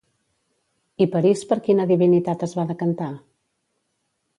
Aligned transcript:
I 1.05 1.07
Paris 1.17 1.45
per 1.53 1.59
quina 1.69 1.87
divinitat 1.95 2.49
es 2.51 2.59
va 2.61 2.69
decantar? 2.75 3.15